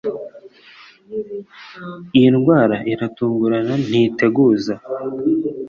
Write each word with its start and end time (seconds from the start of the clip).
Iyi 2.17 2.29
ndwara 2.35 2.75
iratungurana 2.93 3.73
ntiteguza 3.87 4.73